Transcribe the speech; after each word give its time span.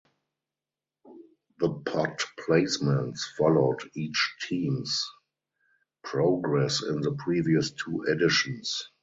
The 1.59 1.69
pot 1.69 2.25
placements 2.39 3.19
followed 3.37 3.81
each 3.93 4.35
teams 4.47 5.07
progress 6.03 6.81
in 6.81 7.01
the 7.01 7.11
previous 7.19 7.69
two 7.69 8.05
editions. 8.09 8.89